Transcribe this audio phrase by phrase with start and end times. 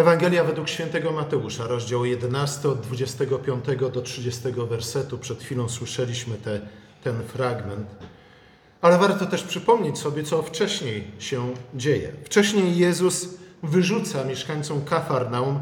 [0.00, 5.18] Ewangelia według świętego Mateusza, rozdział 11, od 25 do 30 wersetu.
[5.18, 6.60] Przed chwilą słyszeliśmy te,
[7.04, 7.90] ten fragment.
[8.80, 12.12] Ale warto też przypomnieć sobie, co wcześniej się dzieje.
[12.24, 13.28] Wcześniej Jezus
[13.62, 15.60] wyrzuca mieszkańcom Kafarnaum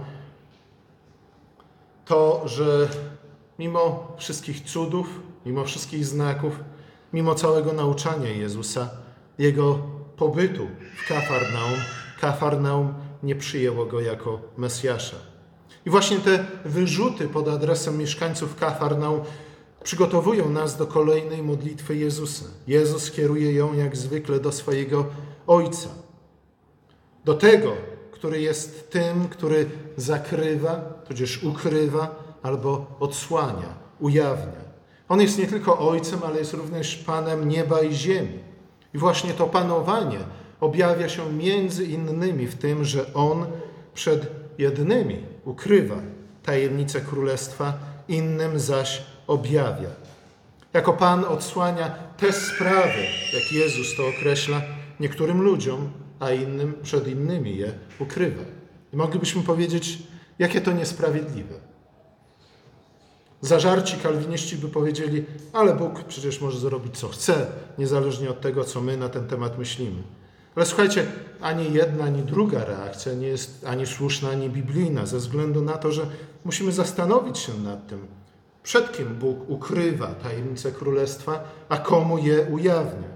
[2.04, 2.88] to, że
[3.58, 6.60] mimo wszystkich cudów, mimo wszystkich znaków,
[7.12, 8.90] mimo całego nauczania Jezusa,
[9.38, 9.78] jego
[10.16, 11.78] pobytu w Kafarnaum,
[12.20, 15.16] Kafarnaum nie przyjęło go jako Mesjasza.
[15.86, 19.20] I właśnie te wyrzuty pod adresem mieszkańców Kafarnaum
[19.82, 22.44] przygotowują nas do kolejnej modlitwy Jezusa.
[22.66, 25.06] Jezus kieruje ją jak zwykle do swojego
[25.46, 25.88] Ojca.
[27.24, 27.72] Do tego,
[28.10, 30.74] który jest tym, który zakrywa,
[31.08, 34.68] tudzież ukrywa albo odsłania, ujawnia.
[35.08, 38.38] On jest nie tylko Ojcem, ale jest również Panem nieba i ziemi.
[38.94, 40.18] I właśnie to panowanie
[40.60, 43.46] objawia się między innymi w tym, że On
[43.94, 44.26] przed
[44.58, 45.96] jednymi ukrywa
[46.42, 47.78] tajemnicę królestwa,
[48.08, 49.90] innym zaś objawia.
[50.72, 53.02] Jako Pan odsłania te sprawy,
[53.34, 54.62] jak Jezus to określa,
[55.00, 58.42] niektórym ludziom, a innym przed innymi je ukrywa.
[58.92, 59.98] I moglibyśmy powiedzieć,
[60.38, 61.54] jakie to niesprawiedliwe.
[63.40, 67.46] Zażarci kalwiniści by powiedzieli, ale Bóg przecież może zrobić co chce,
[67.78, 70.02] niezależnie od tego, co my na ten temat myślimy.
[70.58, 71.06] Ale słuchajcie,
[71.40, 75.92] ani jedna, ani druga reakcja nie jest ani słuszna, ani biblijna, ze względu na to,
[75.92, 76.06] że
[76.44, 78.06] musimy zastanowić się nad tym,
[78.62, 83.08] przed kim Bóg ukrywa tajemnice królestwa, a komu je ujawnia.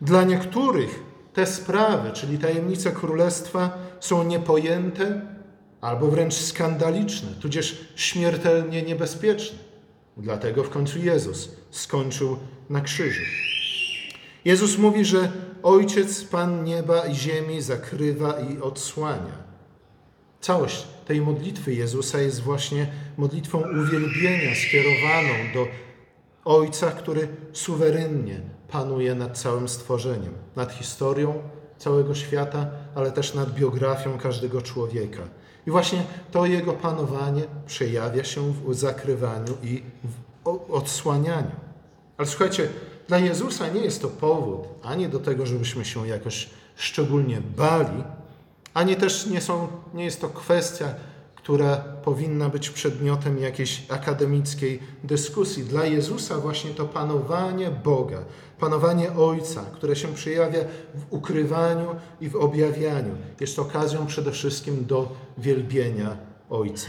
[0.00, 5.20] Dla niektórych te sprawy, czyli tajemnice królestwa, są niepojęte
[5.80, 9.58] albo wręcz skandaliczne, tudzież śmiertelnie niebezpieczne.
[10.16, 12.36] Dlatego w końcu Jezus skończył
[12.70, 13.22] na krzyżu.
[14.44, 15.32] Jezus mówi, że
[15.62, 19.42] Ojciec, Pan nieba i ziemi zakrywa i odsłania.
[20.40, 25.66] Całość tej modlitwy Jezusa jest właśnie modlitwą uwielbienia skierowaną do
[26.44, 31.42] Ojca, który suwerennie panuje nad całym stworzeniem, nad historią
[31.78, 35.22] całego świata, ale też nad biografią każdego człowieka.
[35.66, 41.50] I właśnie to jego panowanie przejawia się w zakrywaniu i w odsłanianiu.
[42.18, 42.68] Ale słuchajcie,
[43.08, 48.04] dla Jezusa nie jest to powód ani do tego, żebyśmy się jakoś szczególnie bali,
[48.74, 50.94] ani też nie, są, nie jest to kwestia,
[51.34, 55.64] która powinna być przedmiotem jakiejś akademickiej dyskusji.
[55.64, 58.24] Dla Jezusa właśnie to panowanie Boga,
[58.58, 60.60] panowanie Ojca, które się przejawia
[60.94, 66.16] w ukrywaniu i w objawianiu, jest okazją przede wszystkim do wielbienia
[66.50, 66.88] Ojca.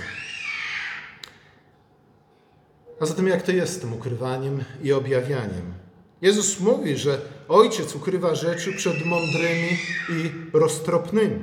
[2.99, 5.82] A zatem jak to jest z tym ukrywaniem i objawianiem?
[6.23, 9.77] Jezus mówi, że Ojciec ukrywa rzeczy przed mądrymi
[10.09, 11.39] i roztropnymi.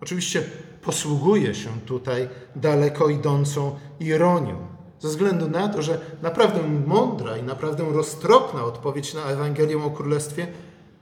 [0.00, 0.42] Oczywiście
[0.82, 4.66] posługuje się tutaj daleko idącą ironią,
[5.00, 10.46] ze względu na to, że naprawdę mądra i naprawdę roztropna odpowiedź na Ewangelię o Królestwie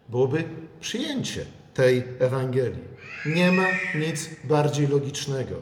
[0.08, 0.44] byłoby
[0.80, 2.84] przyjęcie tej Ewangelii.
[3.26, 5.54] Nie ma nic bardziej logicznego,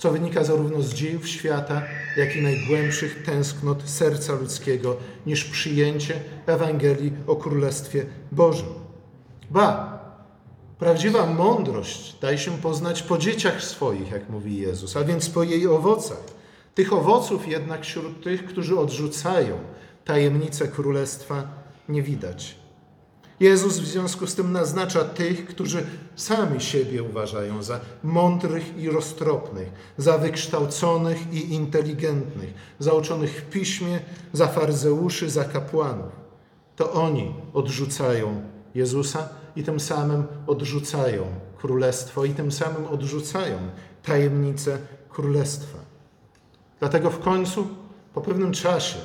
[0.00, 1.82] co wynika zarówno z dziejów świata,
[2.16, 4.96] jak i najgłębszych tęsknot serca ludzkiego,
[5.26, 8.66] niż przyjęcie Ewangelii o Królestwie Bożym.
[9.50, 10.00] Ba,
[10.78, 15.66] prawdziwa mądrość daje się poznać po dzieciach swoich, jak mówi Jezus, a więc po jej
[15.66, 16.24] owocach.
[16.74, 19.58] Tych owoców jednak wśród tych, którzy odrzucają
[20.04, 21.48] tajemnicę Królestwa,
[21.88, 22.59] nie widać.
[23.40, 25.86] Jezus w związku z tym naznacza tych, którzy
[26.16, 29.68] sami siebie uważają za mądrych i roztropnych,
[29.98, 34.00] za wykształconych i inteligentnych, za uczonych w piśmie,
[34.32, 36.12] za farzeuszy, za kapłanów.
[36.76, 38.42] To oni odrzucają
[38.74, 41.26] Jezusa i tym samym odrzucają
[41.58, 43.58] królestwo i tym samym odrzucają
[44.02, 44.78] tajemnicę
[45.08, 45.78] królestwa.
[46.80, 47.68] Dlatego w końcu,
[48.14, 48.98] po pewnym czasie,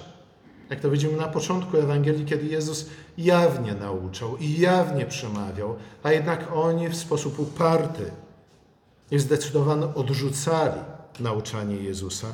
[0.70, 6.52] jak to widzimy na początku Ewangelii, kiedy Jezus jawnie nauczał i jawnie przemawiał, a jednak
[6.53, 8.12] oni w sposób uparty
[9.12, 10.82] i zdecydowanie odrzucali
[11.20, 12.28] nauczanie Jezusa,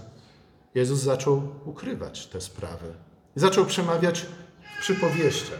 [0.76, 2.94] Jezus zaczął ukrywać te sprawy.
[3.36, 4.26] Zaczął przemawiać
[4.78, 5.60] w przypowieściach.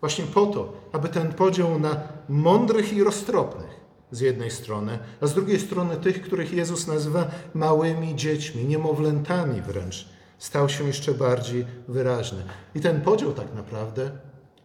[0.00, 3.80] Właśnie po to, aby ten podział na mądrych i roztropnych
[4.10, 10.08] z jednej strony, a z drugiej strony tych, których Jezus nazywa małymi dziećmi, niemowlętami wręcz,
[10.40, 12.42] stał się jeszcze bardziej wyraźny.
[12.74, 14.10] I ten podział tak naprawdę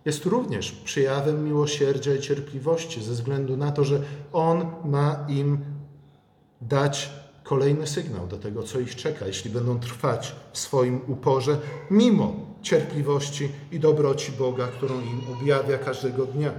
[0.05, 4.01] jest również przejawem miłosierdzia i cierpliwości, ze względu na to, że
[4.33, 5.57] On ma im
[6.61, 7.09] dać
[7.43, 11.57] kolejny sygnał do tego, co ich czeka, jeśli będą trwać w swoim uporze,
[11.91, 16.51] mimo cierpliwości i dobroci Boga, którą im objawia każdego dnia.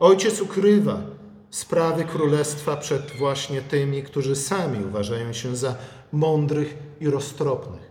[0.00, 1.00] Ojciec ukrywa
[1.50, 5.74] sprawy królestwa przed właśnie tymi, którzy sami uważają się za
[6.14, 7.90] mądrych i roztropnych,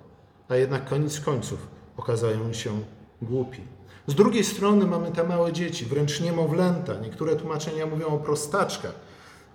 [0.49, 1.67] a jednak koniec końców
[1.97, 2.81] okazają się
[3.21, 3.61] głupi.
[4.07, 6.93] Z drugiej strony mamy te małe dzieci, wręcz niemowlęta.
[6.99, 8.95] Niektóre tłumaczenia mówią o prostaczkach.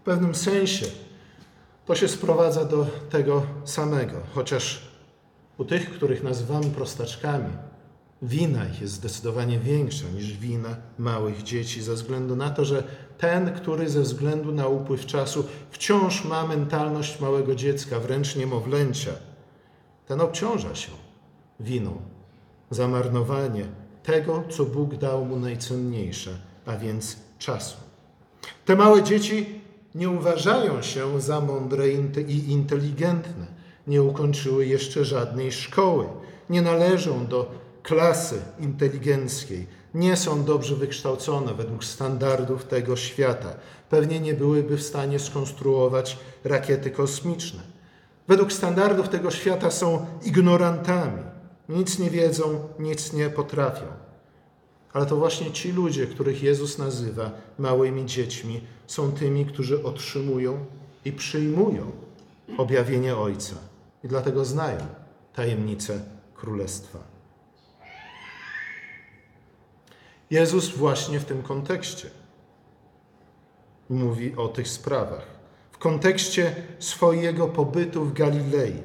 [0.00, 0.86] W pewnym sensie
[1.86, 4.88] to się sprowadza do tego samego, chociaż
[5.58, 7.50] u tych, których nazywamy prostaczkami,
[8.22, 12.82] wina ich jest zdecydowanie większa niż wina małych dzieci, ze względu na to, że
[13.18, 19.12] ten, który ze względu na upływ czasu wciąż ma mentalność małego dziecka, wręcz niemowlęcia,
[20.06, 20.90] ten obciąża się
[21.60, 22.00] winą
[22.70, 23.64] za marnowanie
[24.02, 26.30] tego, co Bóg dał mu najcenniejsze,
[26.66, 27.76] a więc czasu.
[28.64, 29.60] Te małe dzieci
[29.94, 33.46] nie uważają się za mądre i inteligentne,
[33.86, 36.06] nie ukończyły jeszcze żadnej szkoły,
[36.50, 37.50] nie należą do
[37.82, 43.54] klasy inteligenckiej, nie są dobrze wykształcone według standardów tego świata.
[43.90, 47.60] Pewnie nie byłyby w stanie skonstruować rakiety kosmiczne.
[48.28, 51.22] Według standardów tego świata są ignorantami.
[51.68, 53.86] Nic nie wiedzą, nic nie potrafią.
[54.92, 60.64] Ale to właśnie ci ludzie, których Jezus nazywa małymi dziećmi, są tymi, którzy otrzymują
[61.04, 61.92] i przyjmują
[62.58, 63.54] objawienie Ojca.
[64.04, 64.80] I dlatego znają
[65.34, 66.00] tajemnicę
[66.34, 67.17] Królestwa.
[70.30, 72.10] Jezus właśnie w tym kontekście
[73.88, 75.26] mówi o tych sprawach.
[75.72, 78.82] W kontekście swojego pobytu w Galilei,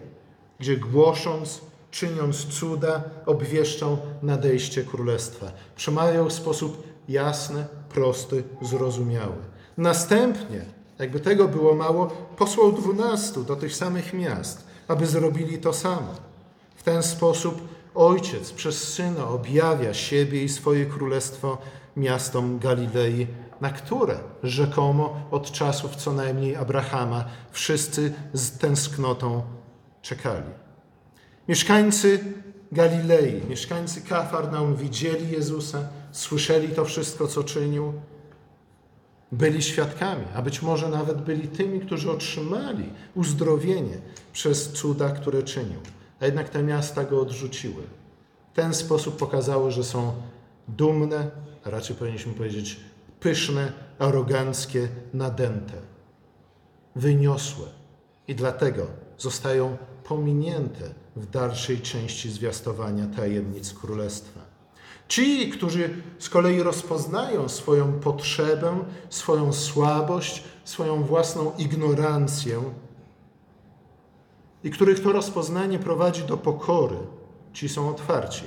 [0.60, 1.62] gdzie głosząc,
[1.92, 5.52] czyniąc cuda, obwieszczą nadejście królestwa.
[5.76, 9.36] Przemawiał w sposób jasny, prosty, zrozumiały.
[9.78, 10.66] Następnie,
[11.00, 12.08] jakby tego było mało,
[12.38, 16.16] posłał dwunastu do tych samych miast, aby zrobili to samo.
[16.76, 17.62] W ten sposób
[17.96, 21.58] Ojciec przez Syna objawia siebie i swoje królestwo
[21.98, 23.28] miastom Galilei,
[23.62, 29.42] na które rzekomo od czasów co najmniej Abrahama wszyscy z tęsknotą
[30.02, 30.50] czekali.
[31.48, 32.20] Mieszkańcy
[32.72, 37.94] Galilei, mieszkańcy Kafarnaum widzieli Jezusa, słyszeli to wszystko, co czynił,
[39.32, 43.98] byli świadkami, a być może nawet byli tymi, którzy otrzymali uzdrowienie
[44.34, 45.80] przez cuda, które czynił
[46.20, 47.84] a jednak te miasta go odrzuciły.
[48.54, 50.14] W ten sposób pokazały, że są
[50.68, 51.32] dumne,
[51.64, 52.80] a raczej powinniśmy powiedzieć
[53.20, 55.74] pyszne, aroganckie, nadęte,
[56.96, 57.66] wyniosłe
[58.28, 58.88] i dlatego
[59.18, 64.40] zostają pominięte w dalszej części zwiastowania tajemnic Królestwa.
[65.08, 65.90] Ci, którzy
[66.20, 68.80] z kolei rozpoznają swoją potrzebę,
[69.10, 72.64] swoją słabość, swoją własną ignorancję,
[74.64, 76.98] i których to rozpoznanie prowadzi do pokory.
[77.54, 78.44] Ci są otwarci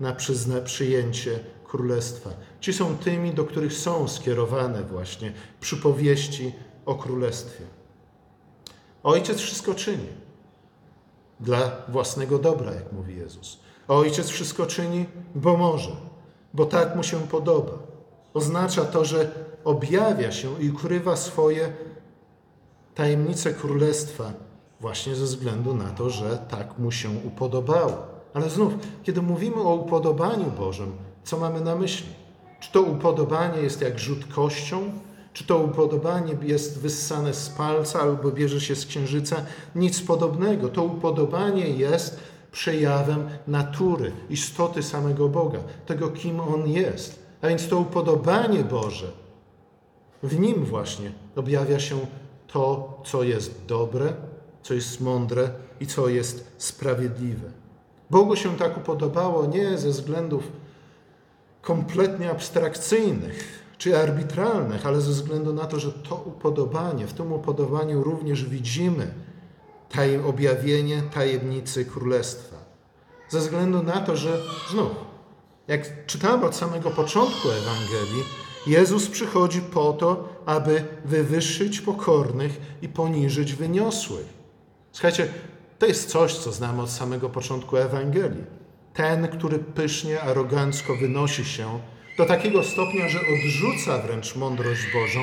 [0.00, 2.30] na przyzna, przyjęcie królestwa.
[2.60, 6.52] Ci są tymi, do których są skierowane właśnie przypowieści
[6.86, 7.64] o królestwie.
[9.02, 10.06] Ojciec wszystko czyni
[11.40, 13.60] dla własnego dobra, jak mówi Jezus.
[13.88, 15.96] Ojciec wszystko czyni, bo może,
[16.54, 17.72] bo tak mu się podoba.
[18.34, 19.30] Oznacza to, że
[19.64, 21.72] objawia się i ukrywa swoje
[22.94, 24.32] tajemnice królestwa
[24.80, 27.92] właśnie ze względu na to, że tak mu się upodobało.
[28.34, 28.72] Ale znów,
[29.02, 30.92] kiedy mówimy o upodobaniu Bożym,
[31.24, 32.08] co mamy na myśli?
[32.60, 34.92] Czy to upodobanie jest jak rzut kością?
[35.32, 39.36] Czy to upodobanie jest wyssane z palca albo bierze się z księżyca?
[39.74, 40.68] Nic podobnego.
[40.68, 42.20] To upodobanie jest
[42.52, 47.22] przejawem natury, istoty samego Boga, tego, kim On jest.
[47.42, 49.06] A więc to upodobanie Boże,
[50.22, 51.98] w Nim właśnie objawia się
[52.46, 54.12] to, co jest dobre,
[54.62, 55.50] co jest mądre
[55.80, 57.50] i co jest sprawiedliwe.
[58.10, 60.52] Bogu się tak upodobało nie ze względów
[61.62, 68.02] kompletnie abstrakcyjnych czy arbitralnych, ale ze względu na to, że to upodobanie, w tym upodobaniu
[68.02, 69.14] również widzimy
[69.88, 72.56] taj, objawienie tajemnicy królestwa.
[73.28, 74.40] Ze względu na to, że
[74.70, 74.90] znów,
[75.68, 78.24] jak czytamy od samego początku Ewangelii,
[78.66, 84.39] Jezus przychodzi po to, aby wywyższyć pokornych i poniżyć wyniosłych.
[84.92, 85.28] Słuchajcie,
[85.78, 88.44] to jest coś, co znamy od samego początku Ewangelii.
[88.94, 91.80] Ten, który pysznie, arogancko wynosi się
[92.18, 95.20] do takiego stopnia, że odrzuca wręcz mądrość Bożą,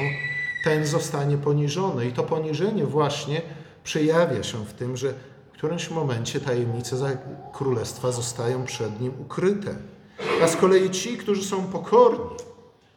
[0.63, 2.07] ten zostanie poniżony.
[2.07, 3.41] I to poniżenie właśnie
[3.83, 5.13] przejawia się w tym, że
[5.49, 7.17] w którymś momencie tajemnice
[7.53, 9.75] królestwa zostają przed nim ukryte.
[10.43, 12.35] A z kolei ci, którzy są pokorni,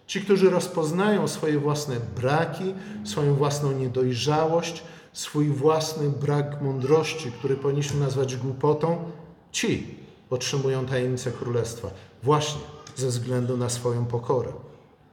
[0.07, 2.75] ci, którzy rozpoznają swoje własne braki,
[3.05, 4.83] swoją własną niedojrzałość,
[5.13, 9.05] swój własny brak mądrości, który powinniśmy nazwać głupotą,
[9.53, 9.95] ci
[10.31, 11.91] otrzymują tajemnicę królestwa.
[12.23, 12.61] Właśnie
[12.97, 14.53] ze względu na swoją pokorę.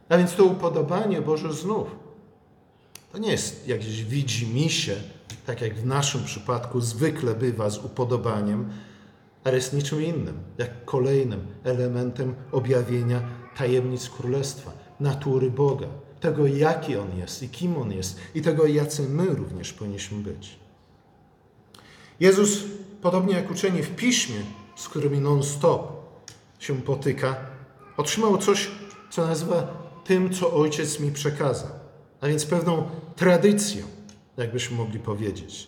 [0.10, 1.88] A więc to upodobanie Boże znów.
[3.12, 4.96] To nie jest jakieś widzimisię,
[5.46, 8.70] tak jak w naszym przypadku zwykle bywa z upodobaniem,
[9.44, 13.22] ale jest niczym innym, jak kolejnym elementem objawienia
[13.58, 15.88] tajemnic Królestwa, natury Boga,
[16.20, 20.60] tego jaki On jest i kim On jest i tego jacy my również powinniśmy być.
[22.20, 22.64] Jezus,
[23.02, 24.40] podobnie jak uczeni w Piśmie,
[24.76, 25.92] z którymi non-stop
[26.60, 27.36] się potyka,
[27.98, 28.72] otrzymał coś,
[29.10, 29.68] co nazywa
[30.06, 31.70] tym, co Ojciec mi przekazał,
[32.22, 33.84] a więc pewną tradycję,
[34.38, 35.68] jakbyśmy mogli powiedzieć.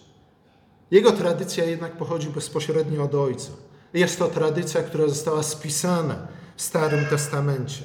[0.91, 3.51] Jego tradycja jednak pochodzi bezpośrednio od Ojca.
[3.93, 7.81] Jest to tradycja, która została spisana w Starym Testamencie.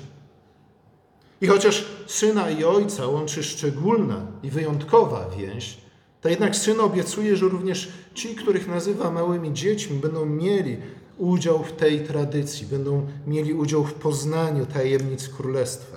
[1.41, 5.79] I chociaż syna i ojca łączy szczególna i wyjątkowa więź,
[6.21, 10.77] to jednak syn obiecuje, że również ci, których nazywa małymi dziećmi, będą mieli
[11.19, 15.97] udział w tej tradycji, będą mieli udział w poznaniu tajemnic królestwa.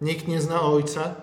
[0.00, 1.14] Nikt nie zna ojca,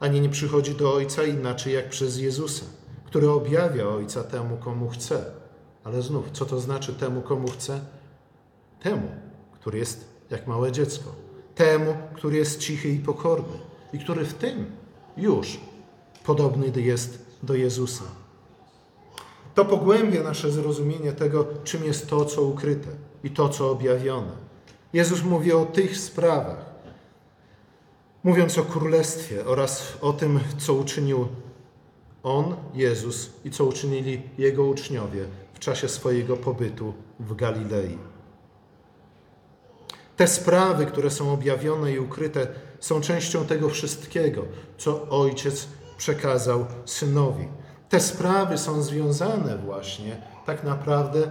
[0.00, 2.64] ani nie przychodzi do ojca inaczej jak przez Jezusa,
[3.06, 5.24] który objawia ojca temu, komu chce.
[5.84, 7.80] Ale znów, co to znaczy temu, komu chce?
[8.80, 9.08] Temu,
[9.52, 11.23] który jest jak małe dziecko.
[11.54, 13.58] Temu, który jest cichy i pokorny
[13.92, 14.66] i który w tym
[15.16, 15.60] już
[16.24, 18.04] podobny jest do Jezusa.
[19.54, 22.88] To pogłębia nasze zrozumienie tego, czym jest to, co ukryte
[23.24, 24.32] i to, co objawione.
[24.92, 26.74] Jezus mówi o tych sprawach,
[28.24, 31.28] mówiąc o królestwie oraz o tym, co uczynił
[32.22, 37.98] On, Jezus, i co uczynili Jego uczniowie w czasie swojego pobytu w Galilei.
[40.16, 42.46] Te sprawy, które są objawione i ukryte,
[42.80, 44.44] są częścią tego wszystkiego,
[44.78, 47.48] co Ojciec przekazał Synowi.
[47.88, 50.16] Te sprawy są związane właśnie,
[50.46, 51.30] tak naprawdę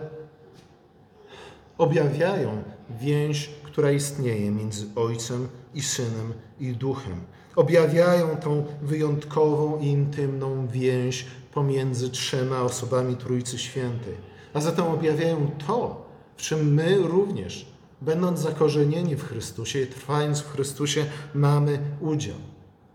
[1.77, 7.21] objawiają więź, która istnieje między Ojcem i Synem i Duchem.
[7.55, 14.13] Objawiają tą wyjątkową i intymną więź pomiędzy trzema osobami Trójcy Świętej.
[14.53, 16.05] A zatem objawiają to,
[16.37, 17.72] w czym my również,
[18.05, 22.35] będąc zakorzenieni w Chrystusie i trwając w Chrystusie, mamy udział.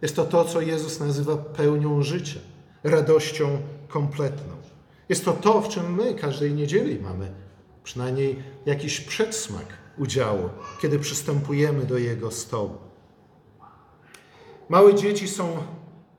[0.02, 2.40] Jest to to, co Jezus nazywa pełnią życia,
[2.84, 4.54] radością kompletną.
[5.08, 7.32] Jest to to, w czym my każdej niedzieli mamy
[7.84, 9.66] przynajmniej jakiś przedsmak
[9.98, 10.48] udziału,
[10.82, 12.78] kiedy przystępujemy do Jego stołu.
[14.68, 15.56] Małe dzieci są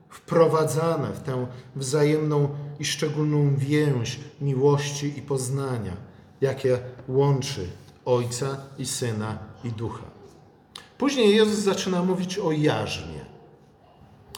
[0.08, 5.96] wprowadzane w tę wzajemną i szczególną więź miłości i poznania,
[6.40, 6.78] jakie
[7.08, 7.68] łączy
[8.04, 10.04] Ojca i Syna i Ducha.
[10.98, 13.24] Później Jezus zaczyna mówić o jarzmie.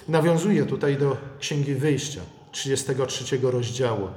[0.08, 2.20] Nawiązuje tutaj do Księgi Wyjścia,
[2.52, 4.08] 33 rozdziału.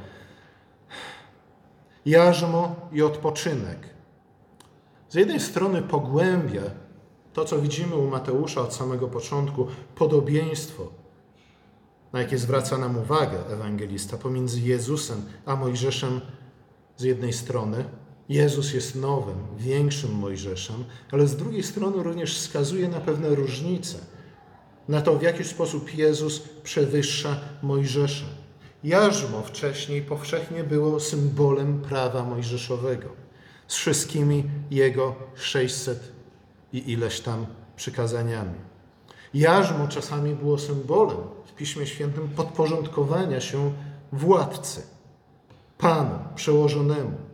[2.05, 3.89] Jarzmo i odpoczynek.
[5.09, 6.61] Z jednej strony pogłębia
[7.33, 10.87] to, co widzimy u Mateusza od samego początku, podobieństwo,
[12.13, 16.21] na jakie zwraca nam uwagę ewangelista, pomiędzy Jezusem a Mojżeszem
[16.97, 17.85] z jednej strony.
[18.29, 23.97] Jezus jest nowym, większym Mojżeszem, ale z drugiej strony również wskazuje na pewne różnice,
[24.87, 28.25] na to, w jaki sposób Jezus przewyższa Mojżesza.
[28.83, 33.09] Jarzmo wcześniej powszechnie było symbolem prawa mojżeszowego,
[33.67, 36.11] z wszystkimi jego 600
[36.73, 38.55] i ileś tam przykazaniami.
[39.33, 43.73] Jarzmo czasami było symbolem w Piśmie Świętym podporządkowania się
[44.11, 44.81] władcy,
[45.77, 47.24] panu, przełożonemu.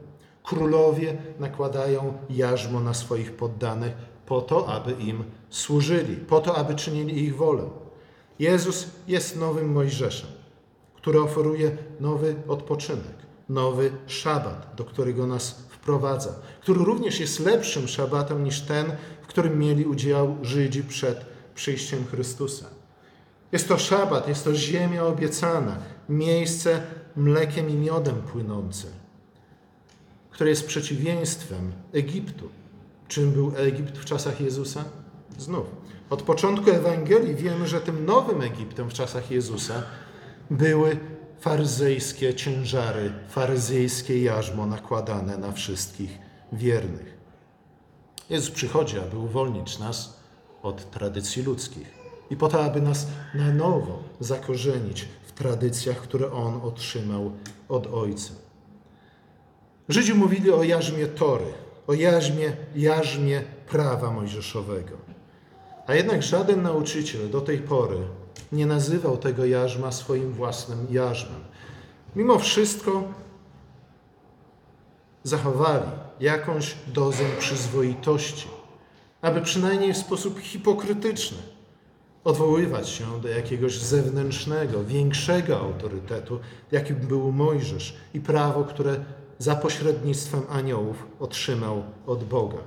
[0.43, 3.93] Królowie nakładają jarzmo na swoich poddanych
[4.25, 7.63] po to, aby im służyli, po to, aby czynili ich wolę.
[8.39, 10.29] Jezus jest nowym Mojżeszem,
[10.95, 13.15] który oferuje nowy odpoczynek,
[13.49, 19.59] nowy szabat, do którego nas wprowadza, który również jest lepszym szabatem niż ten, w którym
[19.59, 22.65] mieli udział Żydzi przed przyjściem Chrystusa.
[23.51, 25.77] Jest to szabat, jest to ziemia obiecana,
[26.09, 26.81] miejsce
[27.15, 28.87] mlekiem i miodem płynące,
[30.31, 32.49] które jest przeciwieństwem Egiptu.
[33.07, 34.83] Czym był Egipt w czasach Jezusa?
[35.37, 35.65] Znów,
[36.09, 39.83] od początku Ewangelii wiemy, że tym nowym Egiptem w czasach Jezusa
[40.49, 40.97] były
[41.39, 46.19] faryzejskie ciężary, faryzejskie jarzmo nakładane na wszystkich
[46.53, 47.17] wiernych.
[48.29, 50.19] Jezus przychodzi, aby uwolnić nas
[50.63, 51.91] od tradycji ludzkich
[52.29, 57.31] i po to, aby nas na nowo zakorzenić w tradycjach, które On otrzymał
[57.69, 58.33] od Ojca.
[59.91, 61.45] Żydzi mówili o jarzmie Tory,
[61.87, 64.97] o jarzmie, jarzmie prawa mojżeszowego.
[65.87, 67.97] A jednak żaden nauczyciel do tej pory
[68.51, 71.41] nie nazywał tego jarzma swoim własnym jarzmem.
[72.15, 73.03] Mimo wszystko
[75.23, 75.85] zachowali
[76.19, 78.47] jakąś dozę przyzwoitości,
[79.21, 81.37] aby przynajmniej w sposób hipokrytyczny
[82.23, 86.39] odwoływać się do jakiegoś zewnętrznego, większego autorytetu,
[86.71, 89.05] jakim był Mojżesz i prawo, które
[89.41, 92.57] za pośrednictwem aniołów otrzymał od Boga.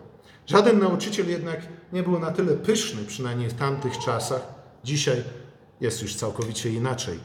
[0.47, 1.61] Żaden nauczyciel jednak
[1.93, 4.55] nie był na tyle pyszny, przynajmniej w tamtych czasach.
[4.85, 5.23] Dzisiaj
[5.81, 7.19] jest już całkowicie inaczej.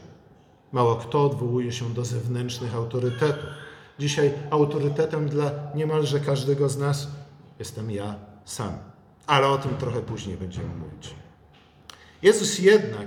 [0.72, 3.44] Mało kto odwołuje się do zewnętrznych autorytetów.
[3.98, 7.08] Dzisiaj autorytetem dla niemalże każdego z nas
[7.58, 8.14] jestem ja
[8.44, 8.72] sam.
[9.26, 11.14] Ale o tym trochę później będziemy mówić.
[12.22, 13.06] Jezus jednak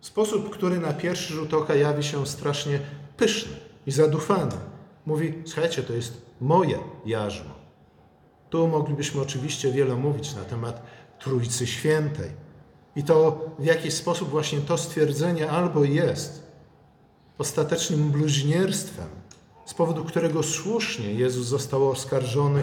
[0.00, 2.80] w sposób, który na pierwszy rzut oka jawi się strasznie
[3.16, 4.73] pyszny i zadufany,
[5.06, 7.54] mówi: Słuchajcie, to jest moje jarzmo.
[8.50, 10.82] Tu moglibyśmy oczywiście wiele mówić na temat
[11.18, 12.30] Trójcy Świętej.
[12.96, 16.46] I to w jakiś sposób właśnie to stwierdzenie albo jest
[17.38, 19.08] ostatecznym bluźnierstwem,
[19.66, 22.62] z powodu którego słusznie Jezus został oskarżony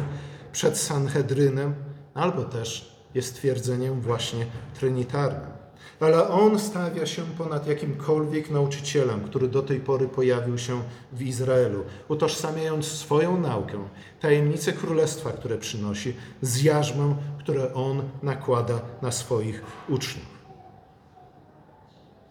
[0.52, 1.76] przed Sanhedrynem,
[2.14, 5.61] albo też jest twierdzeniem właśnie trinitarnym.
[6.00, 10.82] Ale on stawia się ponad jakimkolwiek nauczycielem, który do tej pory pojawił się
[11.14, 13.78] w Izraelu, utożsamiając swoją naukę,
[14.20, 20.42] tajemnice królestwa, które przynosi, z jarzmem, które on nakłada na swoich uczniów.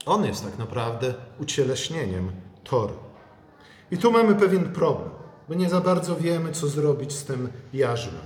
[0.06, 2.32] On jest tak naprawdę ucieleśnieniem
[2.64, 2.92] Tory.
[3.90, 5.10] I tu mamy pewien problem,
[5.48, 8.22] bo nie za bardzo wiemy, co zrobić z tym jarzmem.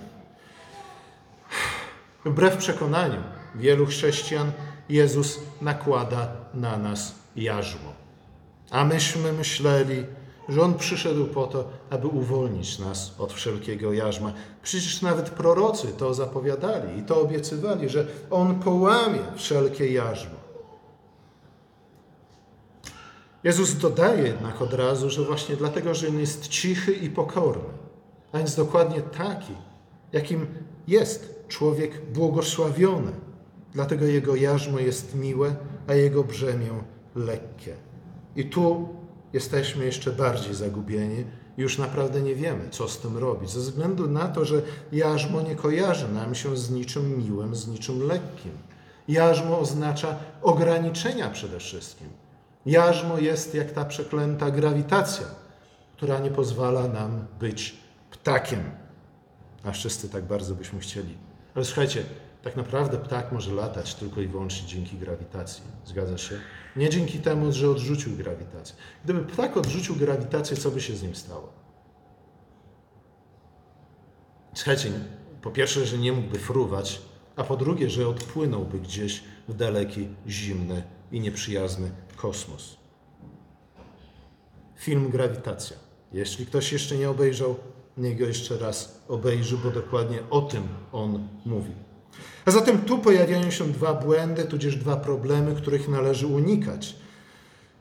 [2.25, 3.23] Wbrew przekonaniu
[3.55, 4.53] wielu chrześcijan,
[4.89, 7.93] Jezus nakłada na nas jarzmo.
[8.71, 10.05] A myśmy myśleli,
[10.49, 14.33] że On przyszedł po to, aby uwolnić nas od wszelkiego jarzma.
[14.63, 20.45] Przecież nawet prorocy to zapowiadali i to obiecywali, że On połamie wszelkie jarzmo.
[23.45, 27.71] Jezus dodaje jednak od razu, że właśnie dlatego, że On jest cichy i pokorny,
[28.33, 29.53] a więc dokładnie taki,
[30.13, 30.47] jakim
[30.89, 33.13] jest człowiek błogosławiony.
[33.75, 36.71] Dlatego Jego jarzmo jest miłe, a Jego brzemię
[37.15, 37.75] lekkie.
[38.37, 38.89] I tu
[39.33, 41.25] jesteśmy jeszcze bardziej zagubieni
[41.57, 45.57] już naprawdę nie wiemy, co z tym robić, ze względu na to, że jarzmo nie
[45.57, 48.53] kojarzy nam się z niczym miłym, z niczym lekkim.
[49.09, 52.09] Jarzmo oznacza ograniczenia przede wszystkim.
[52.67, 55.27] Jarzmo jest jak ta przeklęta grawitacja,
[55.97, 57.77] która nie pozwala nam być
[58.11, 58.61] ptakiem.
[59.65, 61.17] A wszyscy tak bardzo byśmy chcieli.
[61.55, 62.05] Ale słuchajcie,
[62.45, 65.63] tak naprawdę ptak może latać tylko i wyłącznie dzięki grawitacji.
[65.85, 66.41] Zgadza się?
[66.77, 68.77] Nie dzięki temu, że odrzucił grawitację.
[69.05, 71.53] Gdyby ptak odrzucił grawitację, co by się z nim stało?
[74.55, 74.91] Słuchajcie,
[75.43, 77.03] po pierwsze, że nie mógłby fruwać,
[77.37, 82.77] a po drugie, że odpłynąłby gdzieś w daleki, zimny i nieprzyjazny kosmos.
[84.77, 85.77] Film Grawitacja.
[86.13, 87.57] Jeśli ktoś jeszcze nie obejrzał,
[87.97, 91.73] niech go jeszcze raz obejrzy, bo dokładnie o tym on mówi.
[92.47, 96.97] A zatem tu pojawiają się dwa błędy, tudzież dwa problemy, których należy unikać.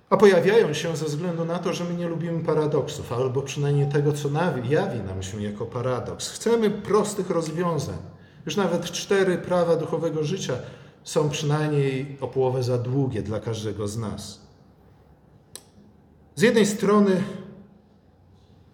[0.09, 4.13] A pojawiają się ze względu na to, że my nie lubimy paradoksów, albo przynajmniej tego,
[4.13, 4.29] co
[4.69, 6.29] jawi nam się jako paradoks.
[6.29, 7.97] Chcemy prostych rozwiązań.
[8.45, 10.53] Już nawet cztery prawa duchowego życia
[11.03, 14.41] są przynajmniej o połowę za długie dla każdego z nas.
[16.35, 17.23] Z jednej strony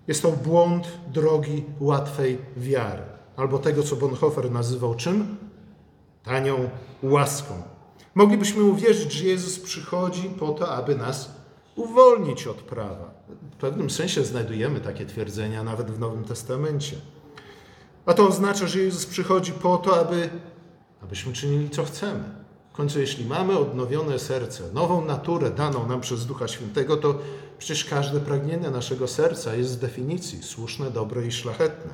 [0.08, 3.04] jest to błąd drogi łatwej wiary,
[3.36, 5.38] albo tego, co Bonhoeffer nazywał czym?
[6.23, 6.69] Tanią
[7.03, 7.62] łaską.
[8.15, 11.32] Moglibyśmy uwierzyć, że Jezus przychodzi po to, aby nas
[11.75, 13.12] uwolnić od prawa.
[13.51, 16.95] W pewnym sensie znajdujemy takie twierdzenia nawet w Nowym Testamencie.
[18.05, 20.29] A to oznacza, że Jezus przychodzi po to, aby
[21.03, 22.23] abyśmy czynili co chcemy.
[22.69, 27.19] W końcu, jeśli mamy odnowione serce, nową naturę daną nam przez Ducha Świętego, to
[27.58, 31.93] przecież każde pragnienie naszego serca jest z definicji słuszne, dobre i szlachetne.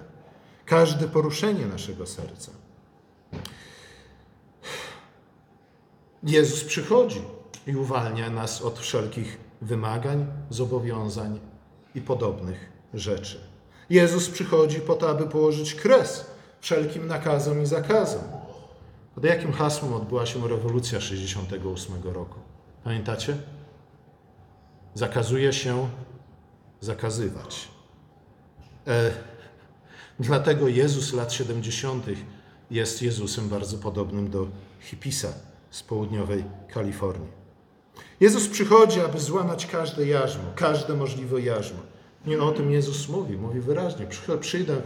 [0.65, 2.51] Każde poruszenie naszego serca.
[6.25, 7.21] Jezus przychodzi
[7.67, 11.39] i uwalnia nas od wszelkich wymagań, zobowiązań
[11.95, 13.39] i podobnych rzeczy.
[13.89, 16.25] Jezus przychodzi po to, aby położyć kres
[16.59, 18.21] wszelkim nakazom i zakazom.
[19.15, 22.39] Pod jakim hasłem odbyła się rewolucja 68 roku?
[22.83, 23.37] Pamiętacie?
[24.93, 25.89] Zakazuje się
[26.81, 27.67] zakazywać.
[28.87, 29.11] E,
[30.19, 32.05] dlatego Jezus lat 70.
[32.71, 34.47] jest Jezusem bardzo podobnym do
[34.79, 35.33] hipisa
[35.75, 37.31] z południowej Kalifornii.
[38.19, 41.79] Jezus przychodzi, aby złamać każde jarzmo, każde możliwe jarzmo.
[42.25, 44.07] Nie o tym Jezus mówi, mówi wyraźnie.
[44.39, 44.81] Przyjdę,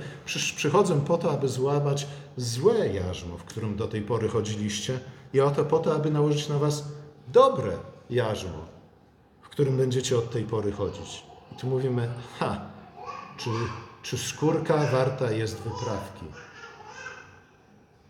[0.56, 5.00] przychodzę po to, aby złamać złe jarzmo, w którym do tej pory chodziliście,
[5.34, 6.84] i oto po to, aby nałożyć na was
[7.28, 7.78] dobre
[8.10, 8.66] jarzmo,
[9.42, 11.24] w którym będziecie od tej pory chodzić.
[11.52, 12.62] I tu mówimy, ha,
[13.38, 13.50] czy,
[14.04, 16.26] czy skórka warta jest wyprawki?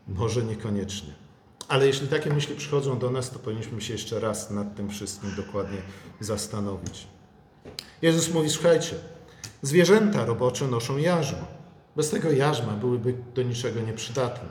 [0.07, 1.28] Może niekoniecznie.
[1.69, 5.35] Ale jeśli takie myśli przychodzą do nas, to powinniśmy się jeszcze raz nad tym wszystkim
[5.37, 5.77] dokładnie
[6.19, 7.07] zastanowić.
[8.01, 8.95] Jezus mówi: Słuchajcie,
[9.61, 11.45] zwierzęta robocze noszą jarzmo.
[11.95, 14.49] Bez tego jarzma byłyby do niczego nieprzydatne.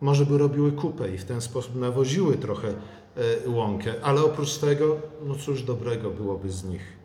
[0.00, 4.96] Może by robiły kupę i w ten sposób nawoziły trochę e, łąkę, ale oprócz tego,
[5.26, 6.96] no cóż dobrego byłoby z nich.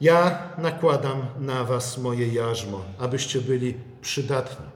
[0.00, 4.66] Ja nakładam na was moje jarzmo, abyście byli przydatni,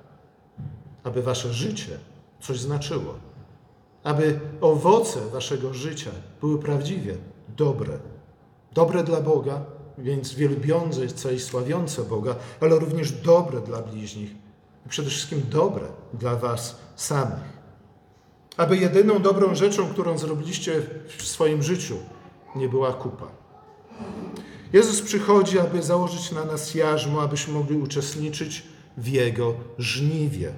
[1.04, 1.98] aby wasze życie
[2.40, 3.14] coś znaczyło,
[4.04, 6.10] aby owoce waszego życia
[6.40, 7.16] były prawdziwie
[7.56, 7.98] dobre.
[8.72, 9.64] Dobre dla Boga,
[9.98, 14.30] więc wielbiące i sławiące Boga, ale również dobre dla bliźnich
[14.86, 17.62] i przede wszystkim dobre dla was samych.
[18.56, 20.82] Aby jedyną dobrą rzeczą, którą zrobiliście
[21.18, 21.96] w swoim życiu,
[22.56, 23.26] nie była kupa.
[24.72, 28.62] Jezus przychodzi, aby założyć na nas jarzmo, abyśmy mogli uczestniczyć
[28.96, 30.52] w Jego żniwie.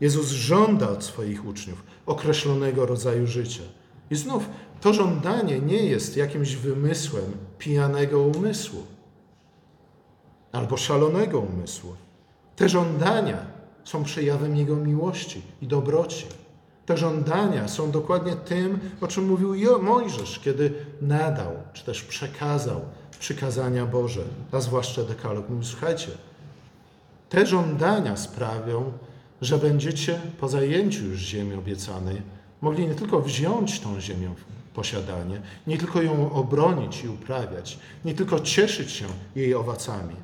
[0.00, 3.62] Jezus żąda od swoich uczniów określonego rodzaju życia.
[4.10, 4.48] I znów
[4.80, 8.82] to żądanie nie jest jakimś wymysłem pijanego umysłu
[10.52, 11.94] albo szalonego umysłu.
[12.56, 13.46] Te żądania
[13.84, 16.26] są przejawem Jego miłości i dobroci.
[16.86, 22.80] Te żądania są dokładnie tym, o czym mówił Mojżesz, kiedy nadał, czy też przekazał
[23.18, 25.48] przykazania Boże, a zwłaszcza dekalog.
[25.48, 26.08] Mówi, słuchajcie,
[27.28, 28.92] te żądania sprawią,
[29.40, 32.22] że będziecie po zajęciu już ziemi obiecanej
[32.60, 38.14] mogli nie tylko wziąć tą ziemię w posiadanie, nie tylko ją obronić i uprawiać, nie
[38.14, 40.16] tylko cieszyć się jej owocami,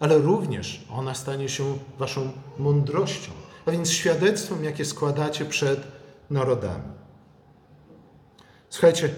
[0.00, 3.32] ale również ona stanie się waszą mądrością,
[3.66, 5.80] a więc świadectwem, jakie składacie przed
[6.30, 6.84] narodami.
[8.70, 9.10] Słuchajcie,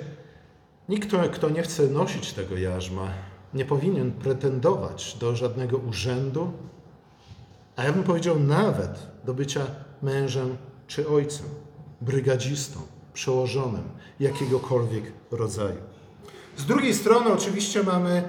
[0.88, 3.08] nikt, kto nie chce nosić tego jarzma,
[3.54, 6.52] nie powinien pretendować do żadnego urzędu,
[7.78, 9.66] a ja bym powiedział nawet do bycia
[10.02, 11.46] mężem czy ojcem,
[12.00, 12.80] brygadzistą,
[13.14, 13.82] przełożonym
[14.20, 15.80] jakiegokolwiek rodzaju.
[16.56, 18.28] Z drugiej strony oczywiście mamy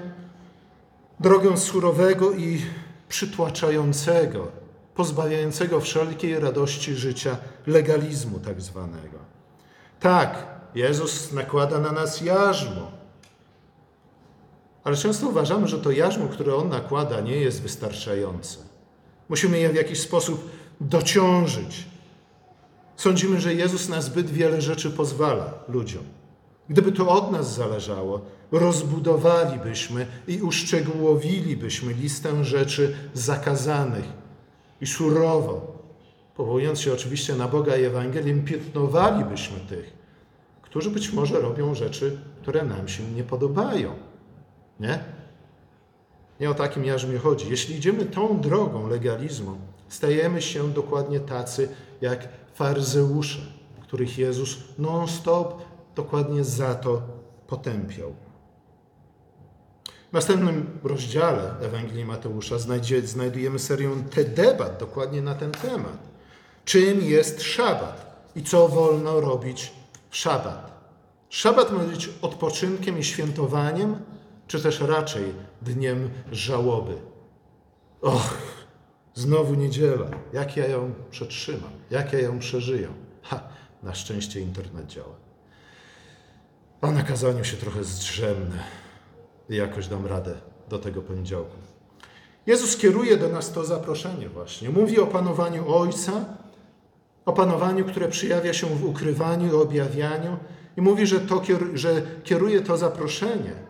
[1.20, 2.62] drogę surowego i
[3.08, 4.48] przytłaczającego,
[4.94, 7.36] pozbawiającego wszelkiej radości życia
[7.66, 9.18] legalizmu tak zwanego.
[10.00, 12.90] Tak, Jezus nakłada na nas jarzmo,
[14.84, 18.69] ale często uważamy, że to jarzmo, które On nakłada, nie jest wystarczające.
[19.30, 21.86] Musimy je w jakiś sposób dociążyć.
[22.96, 26.04] Sądzimy, że Jezus na zbyt wiele rzeczy pozwala ludziom.
[26.68, 28.20] Gdyby to od nas zależało,
[28.52, 34.04] rozbudowalibyśmy i uszczegółowilibyśmy listę rzeczy zakazanych
[34.80, 35.78] i surowo,
[36.36, 39.92] powołując się oczywiście na Boga i Ewangelię, piętnowalibyśmy tych,
[40.62, 43.94] którzy być może robią rzeczy, które nam się nie podobają.
[44.80, 45.19] Nie?
[46.40, 47.50] Nie o takim jarzmie chodzi.
[47.50, 51.68] Jeśli idziemy tą drogą legalizmu, stajemy się dokładnie tacy
[52.00, 53.40] jak faryzeusze,
[53.82, 55.62] których Jezus non-stop
[55.94, 57.02] dokładnie za to
[57.46, 58.14] potępiał.
[60.10, 62.56] W następnym rozdziale Ewangelii Mateusza
[63.04, 65.98] znajdujemy serię te debat dokładnie na ten temat.
[66.64, 69.72] Czym jest szabat i co wolno robić
[70.10, 70.70] w szabat?
[71.28, 73.96] Szabat ma być odpoczynkiem i świętowaniem,
[74.50, 75.24] czy też raczej
[75.62, 76.94] dniem żałoby?
[78.00, 78.38] Och,
[79.14, 80.06] znowu niedziela.
[80.32, 81.70] Jak ja ją przetrzymam?
[81.90, 82.88] Jak ja ją przeżyję?
[83.22, 83.42] Ha,
[83.82, 85.14] na szczęście internet działa.
[86.80, 88.58] A na kazaniu się trochę zdrzemnę
[89.48, 90.34] i jakoś dam radę
[90.68, 91.56] do tego poniedziałku.
[92.46, 94.70] Jezus kieruje do nas to zaproszenie właśnie.
[94.70, 96.24] Mówi o panowaniu Ojca,
[97.26, 100.36] o panowaniu, które przyjawia się w ukrywaniu i objawianiu
[100.76, 101.42] i mówi, że, to,
[101.74, 103.69] że kieruje to zaproszenie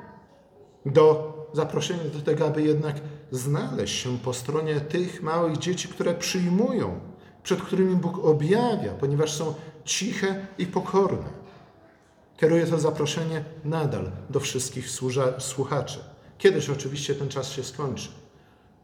[0.86, 7.00] do zaproszenie do tego, aby jednak znaleźć się po stronie tych małych dzieci, które przyjmują,
[7.42, 11.40] przed którymi Bóg objawia, ponieważ są ciche i pokorne.
[12.36, 14.90] Kieruję to zaproszenie nadal do wszystkich
[15.38, 15.98] słuchaczy.
[16.38, 18.08] Kiedyś oczywiście ten czas się skończy,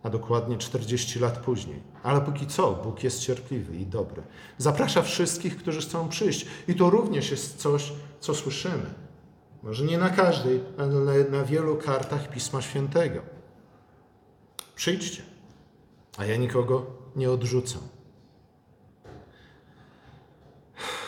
[0.02, 1.82] a dokładnie 40 lat później.
[2.02, 4.22] Ale póki co Bóg jest cierpliwy i dobry.
[4.58, 6.46] Zaprasza wszystkich, którzy chcą przyjść.
[6.68, 9.05] I to również jest coś, co słyszymy.
[9.66, 13.20] Może nie na każdej, ale na wielu kartach Pisma Świętego.
[14.74, 15.22] Przyjdźcie,
[16.16, 17.82] a ja nikogo nie odrzucam.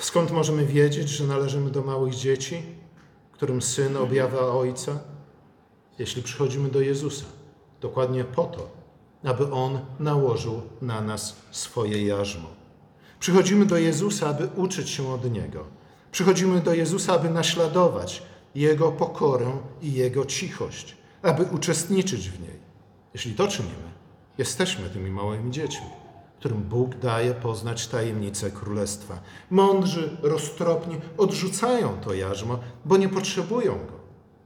[0.00, 2.62] Skąd możemy wiedzieć, że należymy do małych dzieci,
[3.32, 4.98] którym syn objawia ojca?
[5.98, 7.24] Jeśli przychodzimy do Jezusa,
[7.80, 8.70] dokładnie po to,
[9.24, 12.48] aby on nałożył na nas swoje jarzmo.
[13.20, 15.64] Przychodzimy do Jezusa, aby uczyć się od niego.
[16.12, 18.22] Przychodzimy do Jezusa, aby naśladować
[18.54, 22.58] jego pokorę i jego cichość, aby uczestniczyć w niej.
[23.14, 23.88] Jeśli to czynimy,
[24.38, 25.86] jesteśmy tymi małymi dziećmi.
[26.38, 29.20] którym Bóg daje poznać tajemnicę królestwa.
[29.50, 33.98] Mądrzy, roztropni odrzucają to jarzmo, bo nie potrzebują go.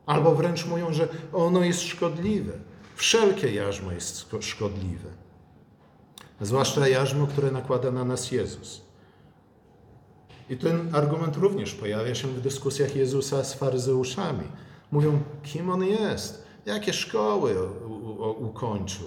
[0.07, 2.53] Albo wręcz mówią, że ono jest szkodliwe.
[2.97, 5.09] Wszelkie jarzmo jest szkodliwe.
[6.41, 8.83] Zwłaszcza jarzmo, które nakłada na nas Jezus.
[10.51, 14.45] I ten argument również pojawia się w dyskusjach Jezusa z faryzeuszami.
[14.93, 17.55] Mówią, kim on jest, jakie szkoły
[18.39, 19.07] ukończył.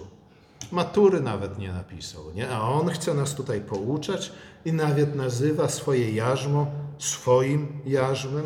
[0.71, 2.49] Matury nawet nie napisał, nie?
[2.49, 4.31] a on chce nas tutaj pouczać
[4.65, 6.67] i nawet nazywa swoje jarzmo
[6.97, 8.45] swoim jarzmem.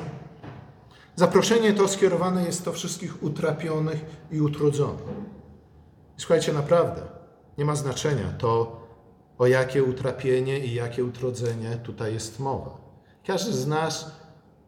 [1.15, 5.04] Zaproszenie to skierowane jest do wszystkich utrapionych i utrudzonych.
[6.17, 7.02] słuchajcie, naprawdę,
[7.58, 8.79] nie ma znaczenia to,
[9.39, 12.78] o jakie utrapienie i jakie utrudzenie tutaj jest mowa.
[13.25, 14.12] Każdy z nas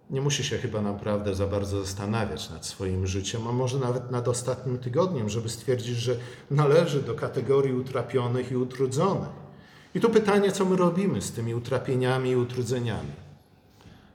[0.09, 4.27] nie musi się chyba naprawdę za bardzo zastanawiać nad swoim życiem, a może nawet nad
[4.27, 6.15] ostatnim tygodniem, żeby stwierdzić, że
[6.51, 9.29] należy do kategorii utrapionych i utrudzonych.
[9.95, 13.11] I tu pytanie, co my robimy z tymi utrapieniami i utrudzeniami?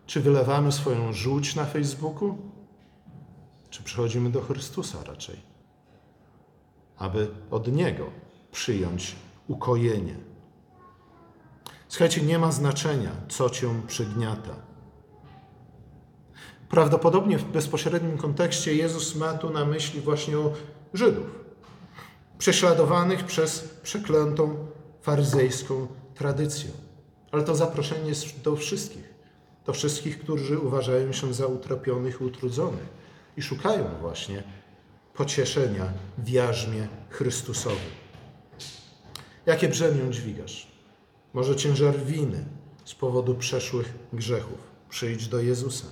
[0.06, 2.38] Czy wylewamy swoją żółć na Facebooku?
[3.70, 5.36] Czy przychodzimy do Chrystusa raczej,
[6.98, 8.06] aby od Niego
[8.52, 9.16] przyjąć
[9.48, 10.25] ukojenie?
[11.88, 14.54] Słuchajcie, nie ma znaczenia, co cię przygniata.
[16.68, 20.52] Prawdopodobnie w bezpośrednim kontekście Jezus ma tu na myśli właśnie o
[20.94, 21.26] Żydów,
[22.38, 24.66] prześladowanych przez przeklętą
[25.02, 26.70] faryzejską tradycję.
[27.32, 29.14] Ale to zaproszenie jest do wszystkich,
[29.66, 32.88] do wszystkich, którzy uważają się za utropionych i utrudzonych
[33.36, 34.42] i szukają właśnie
[35.14, 37.78] pocieszenia w jarzmie Chrystusowym.
[39.46, 40.75] Jakie brzemię dźwigasz?
[41.36, 42.44] Może ciężar winy
[42.84, 44.58] z powodu przeszłych grzechów.
[44.88, 45.86] Przyjdź do Jezusa,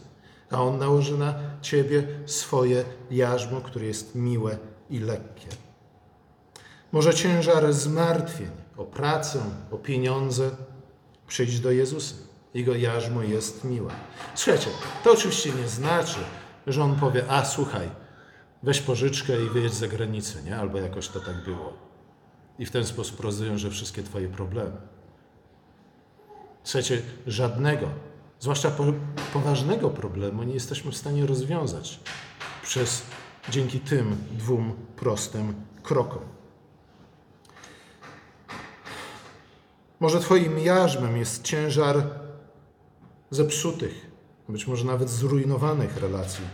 [0.50, 4.58] a On nałoży na ciebie swoje jarzmo, które jest miłe
[4.90, 5.48] i lekkie.
[6.92, 10.50] Może ciężar zmartwień o pracę, o pieniądze.
[11.26, 12.14] Przyjdź do Jezusa.
[12.54, 13.92] Jego jarzmo jest miłe.
[14.34, 14.70] Słuchajcie,
[15.04, 16.20] to oczywiście nie znaczy,
[16.66, 17.90] że On powie, a słuchaj,
[18.62, 20.56] weź pożyczkę i wyjedź za granicę, nie?
[20.56, 21.72] Albo jakoś to tak było.
[22.58, 24.93] I w ten sposób rozwiąże wszystkie Twoje problemy.
[26.64, 27.88] Słuchajcie, żadnego,
[28.40, 28.84] zwłaszcza po,
[29.32, 32.00] poważnego problemu nie jesteśmy w stanie rozwiązać
[32.62, 33.02] przez,
[33.50, 36.22] dzięki tym dwóm prostym krokom.
[40.00, 42.10] Może Twoim jarzmem jest ciężar
[43.30, 44.10] zepsutych,
[44.48, 46.44] być może nawet zrujnowanych relacji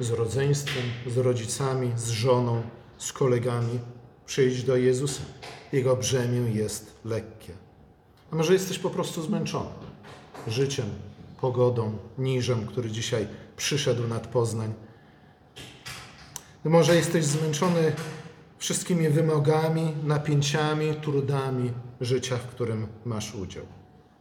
[0.00, 2.62] z rodzeństwem, z rodzicami, z żoną,
[2.98, 3.78] z kolegami.
[4.26, 5.22] Przyjdź do Jezusa.
[5.72, 7.67] Jego brzemię jest lekkie.
[8.32, 9.70] A może jesteś po prostu zmęczony
[10.46, 10.86] życiem,
[11.40, 14.74] pogodą, niżem, który dzisiaj przyszedł nad Poznań.
[16.64, 17.92] Może jesteś zmęczony
[18.58, 23.64] wszystkimi wymogami, napięciami, trudami życia, w którym masz udział.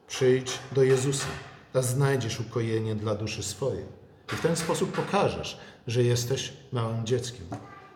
[0.08, 1.28] Przyjdź do Jezusa,
[1.74, 3.86] a znajdziesz ukojenie dla duszy swojej.
[4.34, 7.48] I w ten sposób pokażesz, że jesteś małym dzieckiem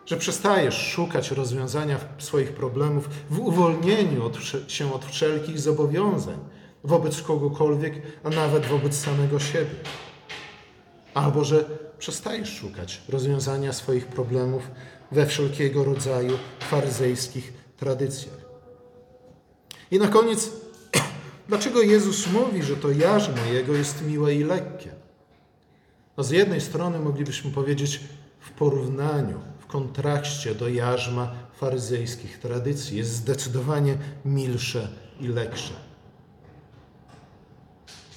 [0.06, 4.38] że przestajesz szukać rozwiązania swoich problemów w uwolnieniu od,
[4.68, 6.38] się od wszelkich zobowiązań
[6.84, 9.74] wobec kogokolwiek, a nawet wobec samego siebie.
[11.14, 11.64] Albo że
[11.98, 14.70] przestajesz szukać rozwiązania swoich problemów
[15.12, 18.42] we wszelkiego rodzaju faryzejskich tradycjach.
[19.90, 20.50] I na koniec,
[21.48, 24.90] dlaczego Jezus mówi, że to jarzmo Jego jest miłe i lekkie?
[26.16, 28.00] No z jednej strony moglibyśmy powiedzieć
[28.40, 32.98] w porównaniu kontraście do jarzma faryzejskich tradycji.
[32.98, 34.88] Jest zdecydowanie milsze
[35.20, 35.72] i leksze.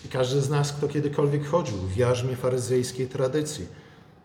[0.05, 3.67] I każdy z nas, kto kiedykolwiek chodził w jarzmie faryzejskiej tradycji,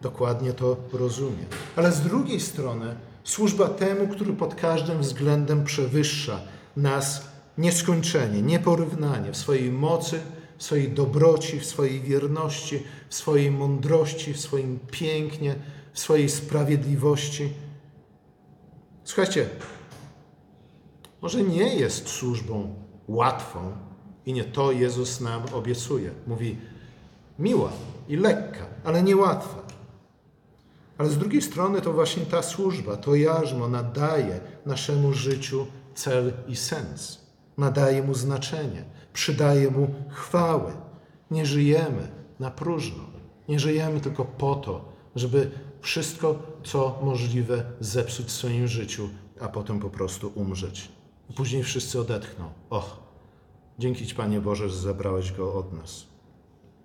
[0.01, 1.45] dokładnie to rozumie.
[1.77, 6.41] Ale z drugiej strony służba temu, który pod każdym względem przewyższa
[6.77, 7.25] nas
[7.59, 10.21] nieskończenie, nieporównanie w swojej mocy,
[10.59, 15.55] w swojej dobroci, w swojej wierności, w swojej mądrości, w swoim pięknie,
[15.93, 17.53] w swojej sprawiedliwości.
[19.05, 19.49] Słuchajcie,
[21.23, 22.75] może nie jest służbą
[23.09, 23.73] łatwą
[24.27, 26.11] i nie to Jezus nam obiecuje.
[26.27, 26.57] Mówi
[27.39, 27.73] miła
[28.09, 29.63] i lekka, ale nie łatwa.
[30.99, 36.57] Ale z drugiej strony to właśnie ta służba, to jarzmo nadaje naszemu życiu cel i
[36.57, 37.21] sens.
[37.59, 40.73] Nadaje mu znaczenie, przydaje mu chwały.
[41.31, 42.09] Nie żyjemy
[42.41, 43.05] na próżno.
[43.49, 49.09] Nie żyjemy tylko po to, żeby wszystko, co możliwe, zepsuć w swoim życiu,
[49.41, 50.89] a potem po prostu umrzeć.
[51.37, 52.53] Później wszyscy odetchną.
[52.71, 52.97] Och,
[53.79, 56.07] dzięki Ci, Panie Boże, że zabrałeś go od nas.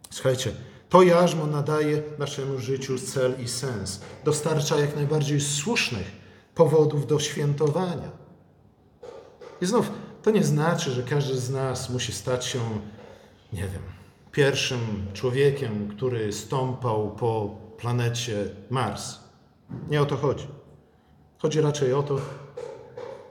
[0.09, 0.51] Słuchajcie,
[0.89, 4.01] to jarzmo nadaje naszemu życiu cel i sens.
[4.23, 6.11] Dostarcza jak najbardziej słusznych
[6.55, 8.11] powodów do świętowania.
[9.61, 9.91] I znów
[10.23, 12.59] to nie znaczy, że każdy z nas musi stać się,
[13.53, 13.81] nie wiem,
[14.35, 19.19] pierwszym człowiekiem, który stąpał po planecie Mars.
[19.89, 20.47] Nie o to chodzi.
[21.37, 22.19] Chodzi raczej o to,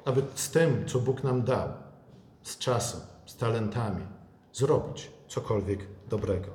[0.05, 1.69] aby z tym, co Bóg nam dał,
[2.43, 4.05] z czasem, z talentami,
[4.53, 6.49] zrobić cokolwiek dobrego.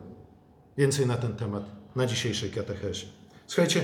[0.77, 1.63] Więcej na ten temat
[1.95, 3.07] na dzisiejszej katechezie.
[3.47, 3.81] Słuchajcie,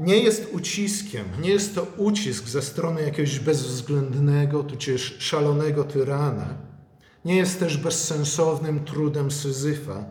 [0.00, 6.71] nie jest uciskiem, nie jest to ucisk ze strony jakiegoś bezwzględnego, tudzież szalonego tyrana.
[7.24, 10.04] Nie jest też bezsensownym trudem Syzyfa.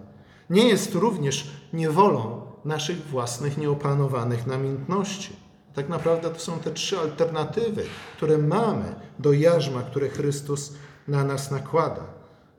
[0.49, 5.35] Nie jest również niewolą naszych własnych nieopanowanych namiętności.
[5.73, 7.83] Tak naprawdę to są te trzy alternatywy,
[8.17, 10.73] które mamy do jarzma, które Chrystus
[11.07, 12.03] na nas nakłada.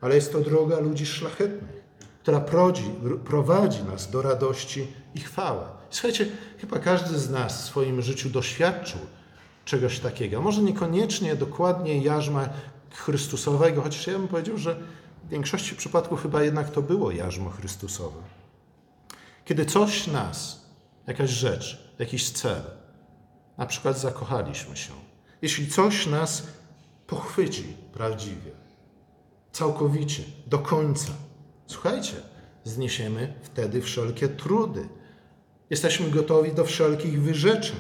[0.01, 1.83] Ale jest to droga ludzi szlachetnych,
[2.23, 2.91] która prowadzi,
[3.25, 5.61] prowadzi nas do radości i chwały.
[5.91, 6.27] Słuchajcie,
[6.59, 9.01] chyba każdy z nas w swoim życiu doświadczył
[9.65, 10.43] czegoś takiego.
[10.43, 12.49] Może niekoniecznie dokładnie jarzma
[12.95, 14.77] Chrystusowego, chociaż ja bym powiedział, że
[15.25, 18.23] w większości przypadków chyba jednak to było jarzmo Chrystusowe.
[19.45, 20.67] Kiedy coś nas,
[21.07, 22.63] jakaś rzecz, jakiś cel,
[23.59, 24.93] na przykład zakochaliśmy się,
[25.43, 26.47] jeśli coś nas
[27.07, 28.51] pochwyci prawdziwie,
[29.53, 31.13] całkowicie, do końca,
[31.67, 32.15] słuchajcie,
[32.65, 34.89] zniesiemy wtedy wszelkie trudy.
[35.71, 37.77] Jesteśmy gotowi do wszelkich wyrzeczeń,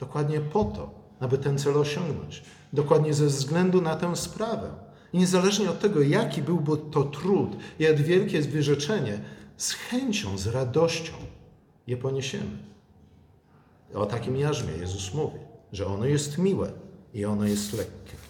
[0.00, 4.70] dokładnie po to, aby ten cel osiągnąć, dokładnie ze względu na tę sprawę.
[5.14, 9.20] Niezależnie od tego, jaki byłby to trud, jak wielkie jest wyrzeczenie,
[9.56, 11.12] z chęcią, z radością
[11.86, 12.58] je poniesiemy.
[13.94, 15.38] O takim jarzmie Jezus mówi,
[15.72, 16.72] że ono jest miłe
[17.14, 18.27] i ono jest lekkie.